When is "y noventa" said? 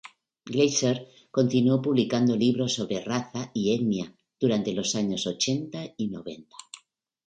5.95-6.55